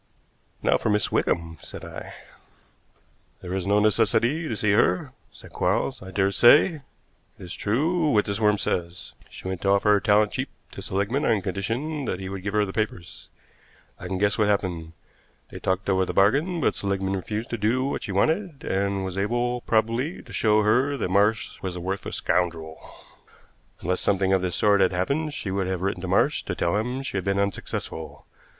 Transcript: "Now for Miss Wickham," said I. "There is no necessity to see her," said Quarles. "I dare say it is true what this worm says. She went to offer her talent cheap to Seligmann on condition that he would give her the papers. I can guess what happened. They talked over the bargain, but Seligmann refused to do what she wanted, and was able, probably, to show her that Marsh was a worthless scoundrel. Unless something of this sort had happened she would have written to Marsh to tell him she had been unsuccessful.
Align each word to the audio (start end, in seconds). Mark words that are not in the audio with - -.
"Now 0.63 0.77
for 0.79 0.89
Miss 0.89 1.11
Wickham," 1.11 1.59
said 1.61 1.85
I. 1.85 2.15
"There 3.43 3.53
is 3.53 3.67
no 3.67 3.77
necessity 3.79 4.47
to 4.47 4.55
see 4.55 4.71
her," 4.71 5.13
said 5.31 5.51
Quarles. 5.53 6.01
"I 6.01 6.09
dare 6.09 6.31
say 6.31 6.77
it 6.77 6.81
is 7.43 7.53
true 7.53 8.09
what 8.09 8.25
this 8.25 8.39
worm 8.39 8.57
says. 8.57 9.13
She 9.29 9.47
went 9.47 9.61
to 9.61 9.69
offer 9.69 9.89
her 9.91 9.99
talent 9.99 10.31
cheap 10.31 10.49
to 10.71 10.81
Seligmann 10.81 11.23
on 11.23 11.43
condition 11.43 12.05
that 12.05 12.19
he 12.19 12.29
would 12.29 12.41
give 12.41 12.55
her 12.55 12.65
the 12.65 12.73
papers. 12.73 13.29
I 13.99 14.07
can 14.07 14.17
guess 14.17 14.39
what 14.39 14.47
happened. 14.47 14.93
They 15.51 15.59
talked 15.59 15.87
over 15.87 16.03
the 16.03 16.13
bargain, 16.13 16.59
but 16.61 16.73
Seligmann 16.73 17.15
refused 17.15 17.51
to 17.51 17.57
do 17.59 17.85
what 17.85 18.01
she 18.01 18.11
wanted, 18.11 18.63
and 18.63 19.05
was 19.05 19.19
able, 19.19 19.61
probably, 19.67 20.23
to 20.23 20.33
show 20.33 20.63
her 20.63 20.97
that 20.97 21.11
Marsh 21.11 21.61
was 21.61 21.75
a 21.75 21.79
worthless 21.79 22.15
scoundrel. 22.15 22.79
Unless 23.81 24.01
something 24.01 24.33
of 24.33 24.41
this 24.41 24.55
sort 24.55 24.81
had 24.81 24.93
happened 24.93 25.35
she 25.35 25.51
would 25.51 25.67
have 25.67 25.83
written 25.83 26.01
to 26.01 26.07
Marsh 26.07 26.41
to 26.45 26.55
tell 26.55 26.75
him 26.77 27.03
she 27.03 27.17
had 27.17 27.23
been 27.23 27.37
unsuccessful. 27.37 28.25